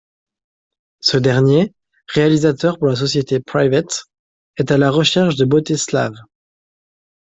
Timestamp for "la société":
2.87-3.39